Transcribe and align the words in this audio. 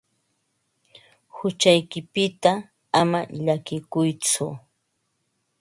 Huchaykipita 1.35 2.51
ama 2.99 3.19
llakikuytsu. 3.43 4.45